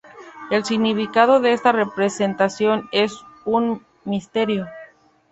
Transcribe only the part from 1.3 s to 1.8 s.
de esta